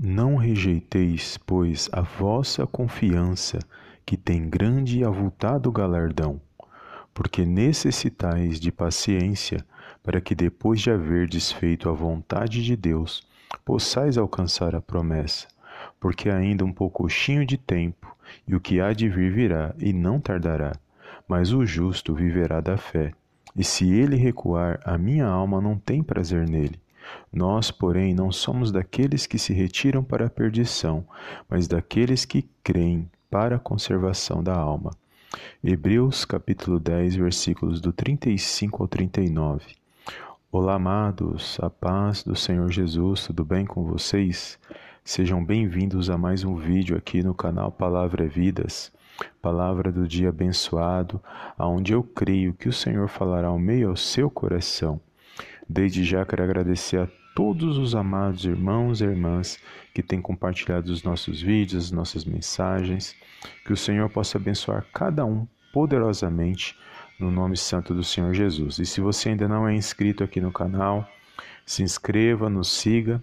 [0.00, 3.58] Não rejeiteis, pois, a vossa confiança,
[4.06, 6.40] que tem grande e avultado galardão,
[7.12, 9.58] porque necessitais de paciência,
[10.00, 13.26] para que depois de haver desfeito a vontade de Deus,
[13.64, 15.48] possais alcançar a promessa.
[15.98, 20.20] Porque ainda um poucochinho de tempo, e o que há de vir virá, e não
[20.20, 20.76] tardará.
[21.26, 23.10] Mas o justo viverá da fé.
[23.56, 26.78] E se ele recuar, a minha alma não tem prazer nele.
[27.32, 31.06] Nós, porém, não somos daqueles que se retiram para a perdição,
[31.48, 34.90] mas daqueles que creem para a conservação da alma.
[35.62, 39.76] Hebreus capítulo 10, versículos do 35 ao 39.
[40.50, 44.58] Olá, amados, a paz do Senhor Jesus, tudo bem com vocês?
[45.04, 48.90] Sejam bem-vindos a mais um vídeo aqui no canal Palavra é Vidas,
[49.42, 51.22] palavra do dia abençoado,
[51.56, 55.00] aonde eu creio que o Senhor falará ao meio ao seu coração.
[55.68, 59.58] Desde já quero agradecer a todos os amados irmãos e irmãs
[59.94, 63.14] que têm compartilhado os nossos vídeos, as nossas mensagens.
[63.66, 66.74] Que o Senhor possa abençoar cada um poderosamente
[67.20, 68.78] no nome santo do Senhor Jesus.
[68.78, 71.06] E se você ainda não é inscrito aqui no canal,
[71.66, 73.22] se inscreva, nos siga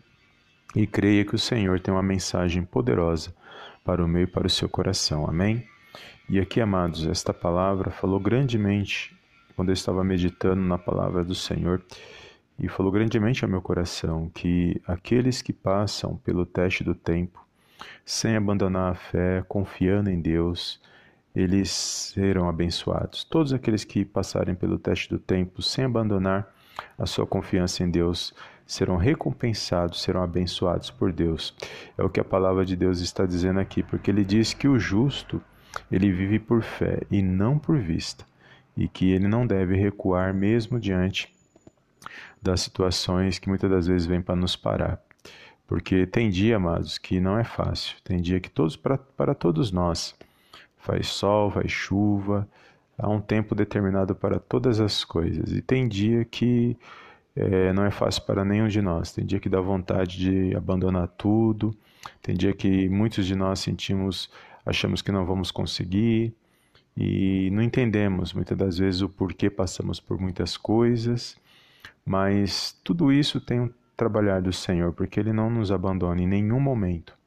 [0.75, 3.33] e creia que o Senhor tem uma mensagem poderosa
[3.83, 5.27] para o meu e para o seu coração.
[5.27, 5.65] Amém?
[6.29, 9.15] E aqui, amados, esta palavra falou grandemente
[9.55, 11.81] quando eu estava meditando na palavra do Senhor
[12.57, 17.45] e falou grandemente ao meu coração que aqueles que passam pelo teste do tempo,
[18.05, 20.81] sem abandonar a fé, confiando em Deus,
[21.35, 23.23] eles serão abençoados.
[23.25, 26.53] Todos aqueles que passarem pelo teste do tempo sem abandonar
[26.97, 28.33] a sua confiança em Deus
[28.65, 31.53] serão recompensados, serão abençoados por Deus.
[31.97, 34.79] É o que a palavra de Deus está dizendo aqui, porque ele diz que o
[34.79, 35.41] justo,
[35.91, 38.25] ele vive por fé e não por vista,
[38.75, 41.34] e que ele não deve recuar mesmo diante
[42.41, 45.01] das situações que muitas das vezes vêm para nos parar.
[45.67, 47.95] Porque tem dia, amados, que não é fácil.
[48.03, 50.15] Tem dia que todos para, todos nós
[50.77, 52.47] faz sol, faz chuva,
[52.97, 55.51] há um tempo determinado para todas as coisas.
[55.51, 56.77] E tem dia que
[57.35, 59.11] é, não é fácil para nenhum de nós.
[59.11, 61.75] Tem dia que dá vontade de abandonar tudo.
[62.21, 64.29] Tem dia que muitos de nós sentimos,
[64.65, 66.33] achamos que não vamos conseguir
[66.95, 71.35] e não entendemos muitas das vezes o porquê passamos por muitas coisas
[72.05, 76.59] mas tudo isso tem um trabalhar do Senhor, porque Ele não nos abandona em nenhum
[76.59, 77.17] momento.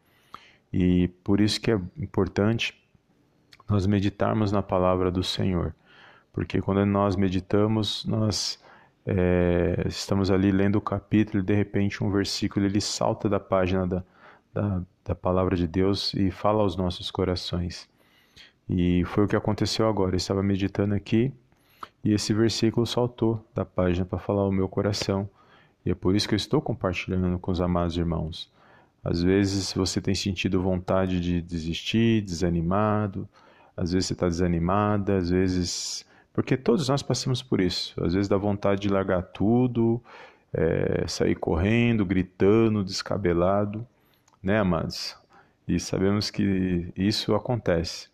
[0.73, 2.75] E por isso que é importante
[3.69, 5.75] nós meditarmos na palavra do Senhor,
[6.33, 8.63] porque quando nós meditamos, nós
[9.05, 13.87] é, estamos ali lendo o capítulo e de repente um versículo ele salta da página
[13.87, 14.05] da,
[14.53, 17.89] da, da palavra de Deus e fala aos nossos corações.
[18.69, 20.13] E foi o que aconteceu agora.
[20.13, 21.33] Eu estava meditando aqui
[22.05, 25.29] e esse versículo saltou da página para falar ao meu coração.
[25.85, 28.51] E é por isso que eu estou compartilhando com os amados irmãos.
[29.03, 33.29] Às vezes você tem sentido vontade de desistir, desanimado,
[33.77, 36.05] às vezes você está desanimada, às vezes.
[36.33, 37.95] Porque todos nós passamos por isso.
[38.03, 40.03] Às vezes dá vontade de largar tudo,
[40.53, 43.87] é, sair correndo, gritando, descabelado,
[44.43, 45.17] né, amados?
[45.67, 48.09] E sabemos que isso acontece.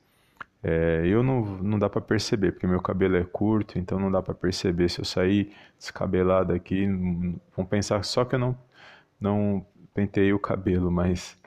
[0.66, 4.22] É, eu não, não dá para perceber, porque meu cabelo é curto, então não dá
[4.22, 4.88] para perceber.
[4.88, 6.86] Se eu sair descabelado aqui,
[7.54, 8.56] vão pensar só que eu não,
[9.20, 11.38] não pentei o cabelo, mas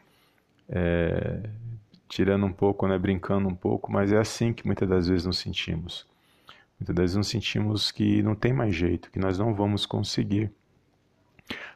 [0.70, 1.50] é,
[2.08, 5.40] tirando um pouco, né, brincando um pouco, mas é assim que muitas das vezes nos
[5.40, 6.06] sentimos.
[6.80, 10.52] Muitas das vezes nos sentimos que não tem mais jeito, que nós não vamos conseguir.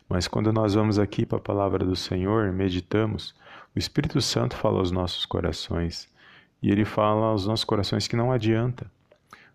[0.08, 3.34] Mas quando nós vamos aqui para a palavra do Senhor, meditamos,
[3.76, 6.11] o Espírito Santo fala aos nossos corações
[6.62, 8.90] e ele fala aos nossos corações que não adianta.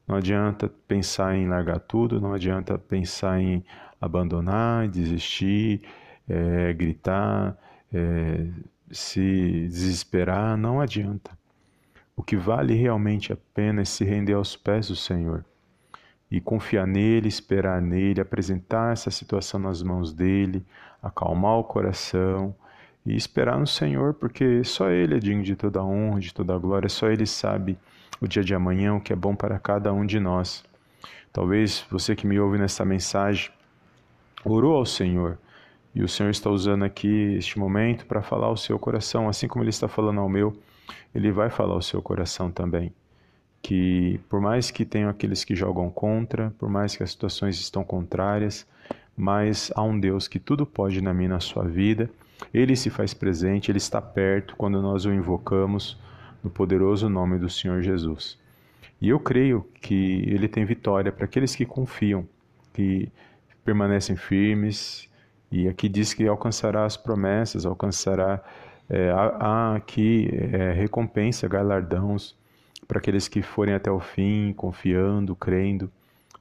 [0.07, 3.65] Não adianta pensar em largar tudo, não adianta pensar em
[4.01, 5.83] abandonar, desistir,
[6.29, 7.57] é, gritar,
[7.93, 8.47] é,
[8.91, 11.31] se desesperar, não adianta.
[12.17, 15.45] O que vale realmente a pena é se render aos pés do Senhor
[16.31, 20.65] e confiar nele, esperar nele, apresentar essa situação nas mãos dele,
[21.03, 22.55] acalmar o coração
[23.07, 26.89] e esperar no Senhor, porque só Ele é digno de toda honra, de toda glória,
[26.89, 27.79] só Ele sabe
[28.21, 30.65] o dia de amanhã, o que é bom para cada um de nós.
[31.33, 33.51] Talvez você que me ouve nessa mensagem
[34.45, 35.39] orou ao Senhor
[35.95, 39.63] e o Senhor está usando aqui este momento para falar ao seu coração, assim como
[39.63, 40.59] Ele está falando ao meu,
[41.15, 42.93] Ele vai falar ao seu coração também.
[43.63, 47.85] Que por mais que tenham aqueles que jogam contra, por mais que as situações estão
[47.85, 48.67] contrárias,
[49.17, 52.11] mas há um Deus que tudo pode na minha na sua vida
[52.53, 55.99] ele se faz presente, ele está perto quando nós o invocamos
[56.43, 58.39] no poderoso nome do Senhor Jesus.
[59.01, 62.27] E eu creio que ele tem vitória para aqueles que confiam,
[62.73, 63.11] que
[63.65, 65.09] permanecem firmes,
[65.51, 68.43] E aqui diz que alcançará as promessas, alcançará
[68.89, 72.35] é, há, aqui é, recompensa, galardões
[72.87, 75.91] para aqueles que forem até o fim, confiando, crendo.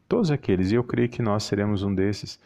[0.07, 2.39] Todos aqueles, e eu creio que nós seremos um desses.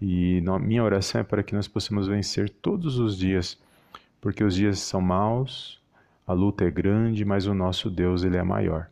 [0.00, 3.58] E minha oração é para que nós possamos vencer todos os dias,
[4.20, 5.80] porque os dias são maus,
[6.26, 8.88] a luta é grande, mas o nosso Deus ele é maior.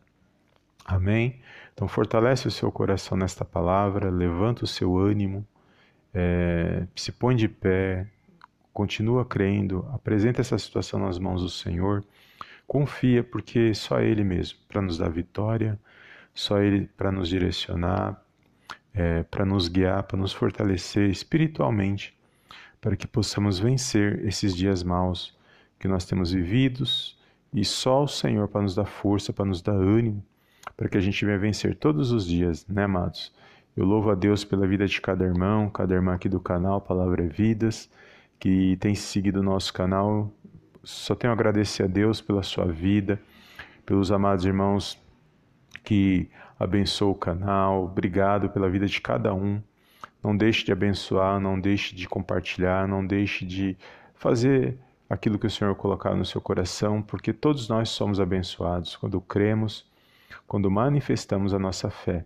[0.85, 1.39] Amém?
[1.73, 5.45] Então fortalece o seu coração nesta palavra, levanta o seu ânimo,
[6.13, 8.07] é, se põe de pé,
[8.71, 12.03] continua crendo, apresenta essa situação nas mãos do Senhor,
[12.65, 15.77] confia, porque só Ele mesmo para nos dar vitória,
[16.33, 18.24] só Ele para nos direcionar,
[18.95, 22.17] é, para nos guiar, para nos fortalecer espiritualmente,
[22.79, 25.37] para que possamos vencer esses dias maus
[25.77, 27.19] que nós temos vividos
[27.53, 30.23] e só o Senhor para nos dar força, para nos dar ânimo,
[30.77, 33.33] para que a gente venha vencer todos os dias, né, amados?
[33.75, 37.25] Eu louvo a Deus pela vida de cada irmão, cada irmã aqui do canal Palavra
[37.25, 37.89] é Vidas,
[38.39, 40.31] que tem seguido o nosso canal.
[40.81, 43.19] Só tenho a agradecer a Deus pela sua vida,
[43.85, 44.97] pelos amados irmãos
[45.85, 46.29] que
[46.59, 47.85] abençoam o canal.
[47.85, 49.61] Obrigado pela vida de cada um.
[50.23, 53.77] Não deixe de abençoar, não deixe de compartilhar, não deixe de
[54.15, 54.77] fazer
[55.09, 59.85] aquilo que o Senhor colocar no seu coração, porque todos nós somos abençoados quando cremos,
[60.47, 62.25] quando manifestamos a nossa fé.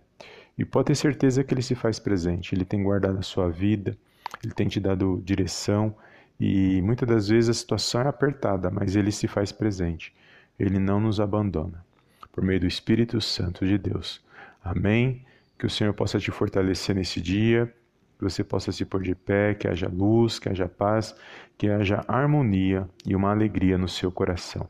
[0.56, 3.96] E pode ter certeza que ele se faz presente, ele tem guardado a sua vida,
[4.42, 5.94] ele tem te dado direção
[6.38, 10.14] e muitas das vezes a situação é apertada, mas ele se faz presente.
[10.58, 11.84] Ele não nos abandona.
[12.32, 14.20] Por meio do Espírito Santo de Deus.
[14.62, 15.24] Amém.
[15.58, 17.72] Que o Senhor possa te fortalecer nesse dia,
[18.18, 21.14] que você possa se pôr de pé, que haja luz, que haja paz,
[21.58, 24.68] que haja harmonia e uma alegria no seu coração.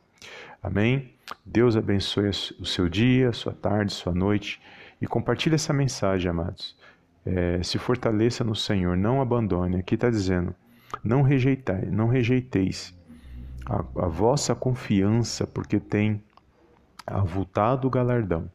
[0.63, 1.15] Amém?
[1.45, 2.29] Deus abençoe
[2.59, 4.61] o seu dia, sua tarde, sua noite
[5.01, 6.77] e compartilhe essa mensagem, amados.
[7.25, 9.77] É, se fortaleça no Senhor, não abandone.
[9.77, 10.55] Aqui está dizendo:
[11.03, 12.95] não rejeitai, não rejeiteis
[13.67, 16.23] a, a vossa confiança, porque tem
[17.11, 18.51] avultado galardão.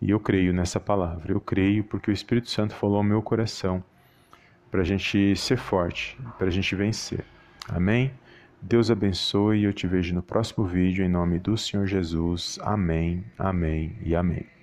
[0.00, 3.82] E eu creio nessa palavra, eu creio porque o Espírito Santo falou ao meu coração
[4.70, 7.24] para a gente ser forte, para a gente vencer.
[7.68, 8.12] Amém?
[8.60, 12.58] Deus abençoe e eu te vejo no próximo vídeo em nome do Senhor Jesus.
[12.62, 14.57] Amém, amém e amém.